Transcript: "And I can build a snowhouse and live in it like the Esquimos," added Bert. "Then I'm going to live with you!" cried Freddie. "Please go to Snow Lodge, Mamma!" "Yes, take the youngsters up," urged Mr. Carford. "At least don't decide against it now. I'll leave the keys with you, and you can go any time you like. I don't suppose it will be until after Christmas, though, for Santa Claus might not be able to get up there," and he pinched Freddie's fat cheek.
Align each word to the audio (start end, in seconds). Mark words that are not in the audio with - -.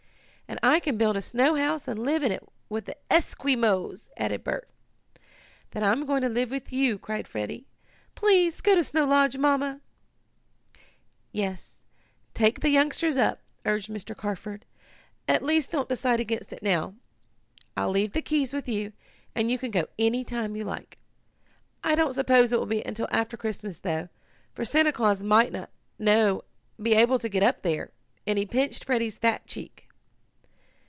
"And 0.51 0.59
I 0.61 0.81
can 0.81 0.97
build 0.97 1.15
a 1.15 1.21
snowhouse 1.21 1.87
and 1.87 1.97
live 1.97 2.23
in 2.23 2.31
it 2.33 2.43
like 2.69 2.83
the 2.83 2.97
Esquimos," 3.09 4.09
added 4.17 4.43
Bert. 4.43 4.69
"Then 5.69 5.81
I'm 5.81 6.05
going 6.05 6.19
to 6.23 6.27
live 6.29 6.51
with 6.51 6.73
you!" 6.73 6.99
cried 6.99 7.25
Freddie. 7.25 7.67
"Please 8.15 8.59
go 8.59 8.75
to 8.75 8.83
Snow 8.83 9.05
Lodge, 9.05 9.37
Mamma!" 9.37 9.79
"Yes, 11.31 11.85
take 12.33 12.59
the 12.59 12.69
youngsters 12.69 13.15
up," 13.15 13.39
urged 13.65 13.89
Mr. 13.89 14.15
Carford. 14.15 14.65
"At 15.25 15.41
least 15.41 15.71
don't 15.71 15.87
decide 15.87 16.19
against 16.19 16.51
it 16.51 16.61
now. 16.61 16.95
I'll 17.77 17.89
leave 17.91 18.11
the 18.11 18.21
keys 18.21 18.51
with 18.51 18.67
you, 18.67 18.91
and 19.33 19.49
you 19.49 19.57
can 19.57 19.71
go 19.71 19.85
any 19.97 20.25
time 20.25 20.57
you 20.57 20.65
like. 20.65 20.97
I 21.81 21.95
don't 21.95 22.13
suppose 22.13 22.51
it 22.51 22.59
will 22.59 22.65
be 22.65 22.83
until 22.85 23.07
after 23.09 23.37
Christmas, 23.37 23.79
though, 23.79 24.09
for 24.53 24.65
Santa 24.65 24.91
Claus 24.91 25.23
might 25.23 25.53
not 25.97 26.45
be 26.79 26.93
able 26.93 27.19
to 27.19 27.29
get 27.29 27.41
up 27.41 27.61
there," 27.61 27.93
and 28.27 28.37
he 28.37 28.45
pinched 28.45 28.83
Freddie's 28.83 29.17
fat 29.17 29.47
cheek. 29.47 29.87